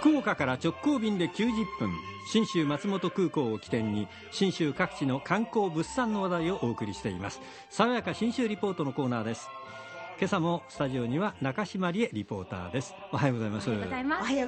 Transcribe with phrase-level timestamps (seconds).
[0.00, 1.90] 福岡から直行便で90分
[2.26, 7.40] 信州松本空港を起点に信州各地の観光物産の話題をお送りしています。
[7.70, 9.48] 爽やか信州リポートのコーナーです。
[10.16, 12.94] 今朝もスタジオには中島理恵リポーターです。
[13.10, 13.68] おはようございます。
[13.68, 13.84] おはよう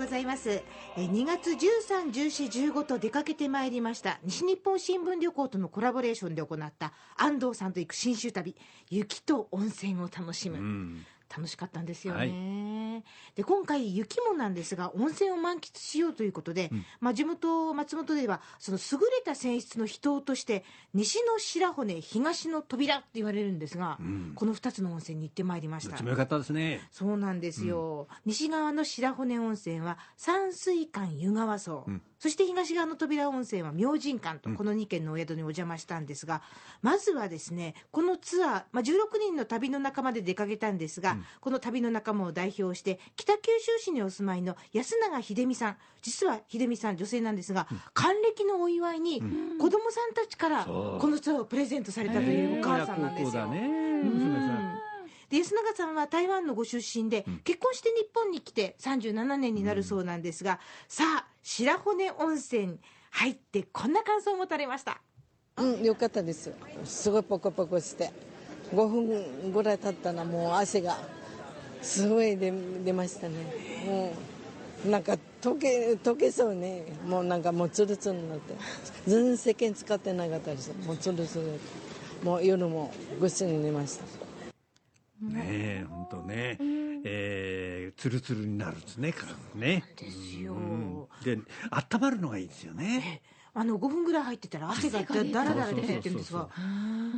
[0.01, 0.51] ございます。
[0.51, 0.63] え
[0.97, 8.55] 2月13、14、15と出かけてまいりました西日本新聞旅行とのコラボレーションで行った安藤さんと行く新州旅
[8.91, 11.07] 雪と温泉を楽しむ、うん。
[11.35, 13.03] 楽しかったんですよね、
[13.37, 24.33] で今回雪もなんですが温泉を満喫しようということで、まあ、地元松本ではその優れた泉質の秘湯として西の白骨東の扉って言われるんですが、ん。
[24.35, 25.91] この2つの温泉に行ってまいりました。
[25.91, 26.81] どっちも良かったですね。
[26.91, 32.03] そうなんですよ、西側の白骨温泉は山水館湯川荘、ん。
[32.19, 36.43] そして東側の扉温泉は明神館とこの2軒のお宿にお邪魔したんですが、
[36.81, 45.77] まずはですねこのツアー、まあ、16人の旅の仲間で出かけたんですが、この旅の仲間を代表して北九州市にお住まいの安永秀美さん。
[46.01, 49.21] 実は秀美さん女性なんですが、還暦のお祝いに
[49.59, 53.49] 子供さんたちからこのツアーをプレゼントされたというお母さんなんですよ。
[55.29, 62.79] で安永さんは台湾のご出身で、結婚して日本に来て37年になるそうなんですが、さあ白骨温泉
[63.11, 65.01] 入ってこんな感想を持たれました。
[65.57, 66.53] うん、よかったです。
[66.85, 68.13] すごいポコポコして。
[68.73, 70.97] 5分ぐらい経ったらもう汗が
[71.87, 72.53] すごい出
[72.85, 73.35] 出ましたね。
[73.87, 74.13] も
[74.85, 76.85] うなんか溶け溶けそうね。
[77.07, 78.55] もうなんかもうツルツルになって。
[79.07, 80.73] 全然石鹸使ってなかったです。
[80.87, 82.25] もうツルツル。
[82.25, 84.27] もう夜もぐっすり寝ました。
[85.21, 86.59] ねえ本当ね、
[87.05, 91.39] えー、つるつるになるんですね体ねですようんで
[91.71, 93.23] 温まるのがいいですよね
[93.59, 96.47] あの5分ぐらい入ってたら汗がだだらだら出てってるんですが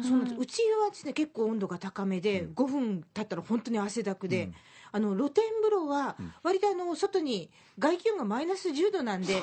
[0.06, 0.36] そうなんです。
[0.38, 4.50] うちはですね結構温度が高めで、5分経ったら本当に汗だくで、
[4.92, 6.14] あの露天風呂は
[6.44, 9.42] 割とあの外に外気温がマイナス10度なんで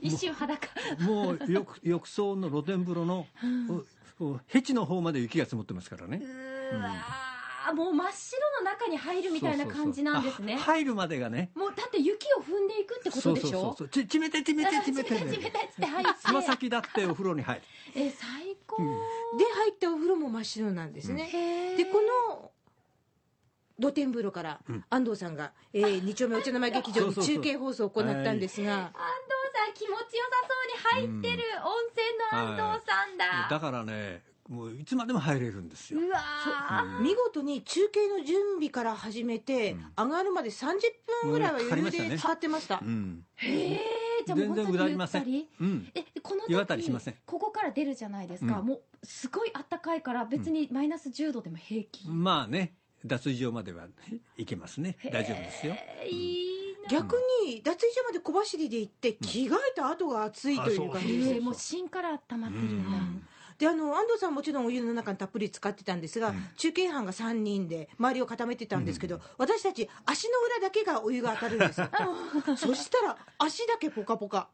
[0.00, 0.68] 一瞬裸。
[1.00, 3.26] もう浴浴槽の露天風呂の、
[4.20, 6.22] ううヘチの方まで雪が積もってますからね。
[6.72, 10.54] うわーもう真っ白の中に入るみたいな感じなんですね。
[10.54, 10.74] そうそうそう。
[10.74, 11.50] あ入るまでがね。
[11.54, 13.50] もうだって雪を踏んでいくってことでしょ？
[13.50, 13.88] そうそうそう。
[13.88, 15.14] ちちめてちめてちめて。
[15.14, 17.62] 冷たい冷たいって入ってつま先だってお風呂に入る。
[17.94, 21.76] え最高、で入ったお風呂も真っ白なんですね、へー。
[21.76, 22.52] でこの
[23.80, 27.34] 露天風呂から安藤さんが、えー、二丁目お茶の間劇場にそうそうそう。
[27.36, 28.94] 中継放送を行ったんですが、安藤
[29.54, 30.36] さん気持ちよさ
[30.92, 31.44] そうに入ってる。
[31.64, 36.00] 温泉の安藤さんだ、だからねもういつまでも入れるんですよ。
[36.00, 37.00] うわー。
[37.02, 40.78] 見事に中継の準備から始めて、上がるまで30
[41.22, 43.24] 分ぐらいは余裕で使ってました、うん。
[43.36, 43.80] へえ
[44.26, 44.96] じゃあもう全然本当にゆうだり。
[44.96, 45.22] ません。
[45.22, 45.92] ったりうん。
[45.94, 47.14] えこの時湯あたりしません。
[47.26, 48.66] ここから出るじゃないですか、うん。
[48.66, 53.86] もうすごい暖かいから別にマイナス10度でも平気、まあね脱衣所までは
[54.36, 54.96] いけますね。
[55.12, 55.74] 大丈夫ですよ。
[56.90, 61.34] 逆に脱衣所まで小走りで行って着替えた後が暑いという感じですよ。
[61.36, 62.98] えーもう芯から温まってるんだ、
[63.58, 71.88] であの安藤さんはもちろんお湯の中にたっぷり使ってたんですが、中継班が3人で周りを固めてたんですけど、私たち足の裏だけがお湯が当たるんですよ。
[72.56, 74.48] そしたら足だけポカポカ。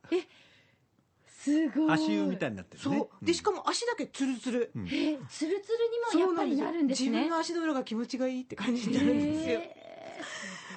[1.26, 1.92] すごい。
[1.92, 2.96] 足湯みたいになってるね。
[2.98, 3.24] そう。
[3.24, 5.72] でしかも足だけツルツル、えーツルツ
[6.16, 7.10] ルにもやっぱりなるんですね。
[7.10, 9.84] 自分の足の裏が気持ちがいいって感じになるんですよ、え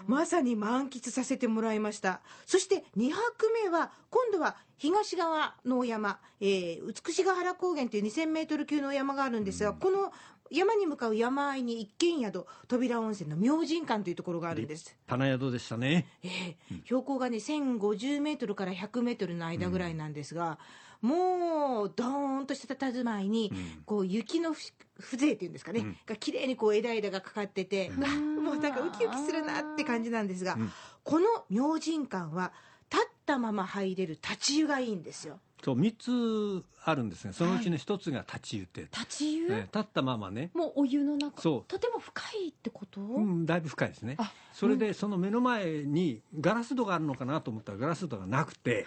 [0.07, 2.21] まさに満喫させてもらいました。
[2.45, 10.11] そして2泊目は今度は東側のお山、えー、美しが原高原という2000メートル級のお山があるんですが、この
[10.49, 14.95] 山に向かう山あいに一軒宿扉温泉の明神館というところがあるんです。
[15.05, 16.07] パナ宿でしたね。
[16.23, 20.57] ええ標高がね1050メートルから100メートルの間ぐらいなんですが、
[21.01, 23.51] もうドーンとした佇まいに、
[23.85, 24.59] こう雪のふ
[24.99, 30.57] 風情っていうんですかね、が綺麗にこう枝々がかかってて、うわもうなんかウキウキするなって感じなんですが、
[31.03, 32.51] この明神館は
[32.91, 35.39] 立ったまま入れる立ち湯がいいんですよ。
[35.63, 41.41] そう3つあるんですがそのうちの1つが立ち湯って、立ち湯、ね立ったままね、もうお湯の中。
[41.41, 41.63] そう。
[41.67, 44.15] とても深いってこと、うん、だいぶ深いですね。
[44.17, 48.85] あそれでその目の前にガラス戸があるのかなと思ったらガラス戸がなくて、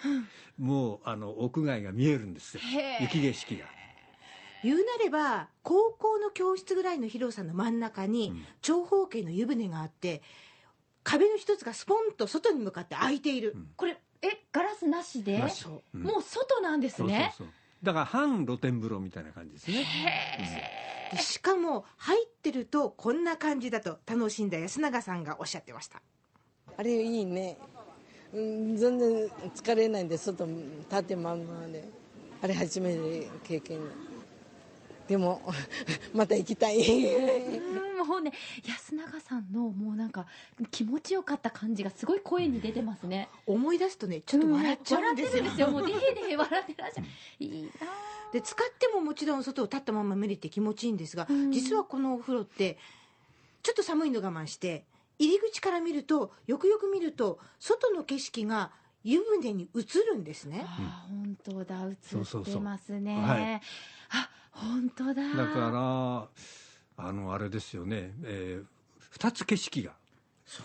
[0.57, 2.63] もうあの屋外が見えるんですよ。
[3.01, 3.65] 雪景色が。
[4.63, 10.21] 言うなれば高校の教室ぐらいの広さの真ん中に長方形の湯船があって
[11.03, 14.01] 壁の一つがスポンと外に向かって開いている、これえガラ
[14.81, 15.61] スなしでなし。
[15.61, 17.33] そうもう外なんですね。
[17.37, 19.85] そうそうだから半露天風呂みたいな感じですね。
[21.11, 26.01] でしかも入ってるとこんな感じだと楽しんだ安永さんがおっしゃってました。
[26.77, 27.57] あれいいね、
[28.33, 31.87] うん、全然疲れないんで外立ってまんまで。
[32.43, 33.79] あれ初めて経験。
[35.07, 35.41] でも
[36.13, 36.77] また行きたい。
[36.77, 38.33] う んもうね
[38.65, 40.25] 安永さんのもうなんか
[40.71, 43.29] 気持ちよかった感じがすごい声に出てますね。
[43.45, 47.07] 思い出すとねちょっと笑っちゃうんですよ,、笑ってるんですよもうデヘデヘ笑ってらっしゃる
[47.39, 47.69] いいな
[48.31, 51.51] で使ってももちろん外を立ったまま無理って気持ちいいんですが、うん。
[51.51, 52.77] 実はこのお風呂って
[53.61, 54.85] ちょっと寒いの我慢して
[55.19, 58.71] 入り口から見るとよくよく見ると外の景色が
[59.03, 60.63] 湯船に映るんですね。
[60.65, 61.75] あー本当だ。
[61.89, 62.53] 映そうそうそう。
[62.53, 63.61] ってますねはい。
[64.11, 65.13] あ本当だ。
[65.13, 66.27] だから、
[67.07, 68.65] あの、あれですよね、えー
[69.11, 69.91] 二つ景色が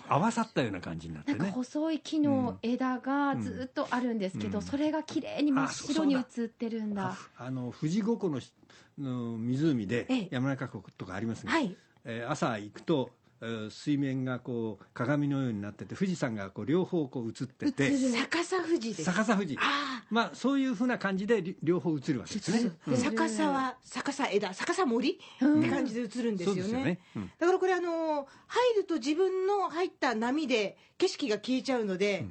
[0.08, 1.50] 合わさったような感じになってなんかね。
[1.50, 4.64] 細い木の枝がずっとあるんですけど、うん。
[4.64, 7.16] それが綺麗に真っ白に映ってるんだ。
[7.36, 8.52] あの富士五湖のし
[8.98, 10.28] の湖でええ。
[10.30, 11.76] 山中湖とかありますね、はい。
[12.04, 13.10] えー朝行くと、
[13.40, 17.96] えー水面がこう鏡のようになってて富士山がこう両方こう映ってて。
[17.96, 19.04] 逆さ富士です。
[19.04, 19.56] 逆さ富士。
[19.60, 22.70] あまあそういうふうな感じでり両方映るわけですね、
[23.02, 25.60] 逆さは逆さ枝逆さ森、うん。
[25.60, 26.60] って感じで映るんですよね。
[26.62, 27.30] よね、うん。
[27.38, 32.26] だからこれあの入ると自分の入った波で景色が消えちゃうので、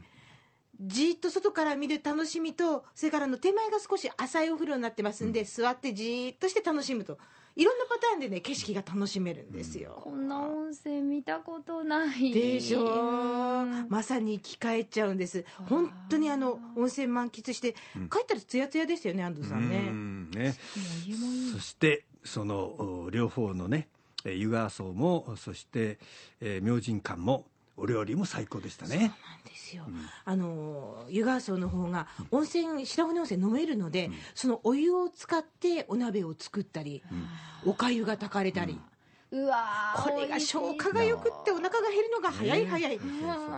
[0.82, 7.18] じーっと外から見る楽しみとそれからあの手前が少し浅いお風呂になってますんで、座ってじーっとして楽しむと
[7.56, 12.34] いろんなパターンでね景色が楽しめるんですよ、こんな温泉見たことない。
[12.34, 12.86] でしょう。
[12.86, 13.88] うん。
[13.88, 15.46] まさに生き返っちゃうんです。
[15.70, 17.74] 本当にあの温泉満喫して
[18.12, 20.32] 帰ったらツヤツヤですよね安藤さんね、うん。
[20.32, 20.54] ね。
[21.54, 23.88] そしてそのお両方のね
[24.26, 25.98] えー湯川荘もそして、
[26.42, 27.46] えー明神館も
[27.78, 28.98] お料理も最高でしたね。
[28.98, 29.10] なん
[29.44, 29.84] ですよ、
[30.24, 37.04] あの湯川荘の方が温泉白骨温泉飲めるので、そのお湯を使ってお鍋を作ったり、
[37.66, 38.80] お粥が炊かれたり、
[39.32, 43.00] うわーこれが消化がよくってお腹が減るのが早い早い、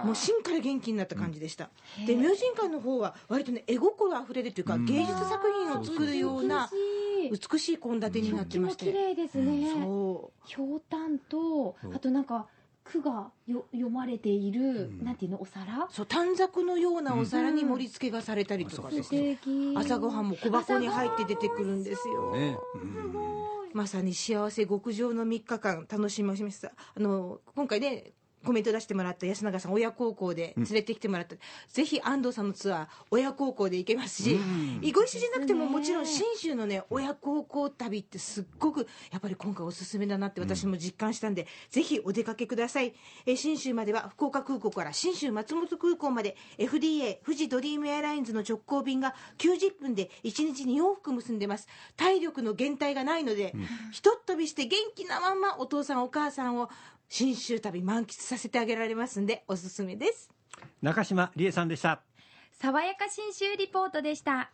[0.03, 1.69] もう芯から元気になった感じでした、
[2.07, 6.69] で明神館の方は割とね絵心あふれるというか、芸術作品を作るような
[7.29, 7.77] 美しい。
[7.77, 9.69] 献立になってまして、綺麗ですね。
[9.71, 10.47] そう。
[10.47, 11.93] ひょうたんとそう。
[11.93, 12.47] あとなんか
[12.91, 15.87] 句がよ読まれている、なんていうのお皿？
[15.91, 18.89] そう短冊のようなお皿に盛り付けがされたりとか。
[18.89, 19.73] です素ね、敵。
[19.75, 23.13] 朝ごはんも小箱に入って出てくるんですよ、ね、うん。
[23.73, 26.71] まさに幸せ極上の3日間楽しみました。
[26.95, 28.13] あの今回ね
[28.47, 31.35] コメント出してもらった安永さん親孝行で連れてきてもらった、
[31.67, 34.39] ぜひ安藤さんのツアー親孝行で行けますし、
[34.95, 42.93] ご一緒じゃなくてももちろん信州のね親孝行旅ってすっごくやっぱり今回おすすめだなって私も実感したんで、ぜひお出かけください。
[43.25, 51.67] え信州までは福岡空港から信州松本空港まで FDA 富士ドリームエアラインズの直行便が90分で1日に往復結んでます。
[51.97, 53.53] 体力の減退がないので、
[53.91, 56.69] ひとっ飛びして元気なままお父さんお母さんを
[57.09, 60.29] 信州旅満喫させてあげられますんでおすすめです。
[60.81, 62.01] 中島理恵さんでした。
[62.59, 64.51] 爽やか新州リポートでした